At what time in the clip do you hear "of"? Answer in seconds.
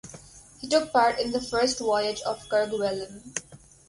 2.21-2.47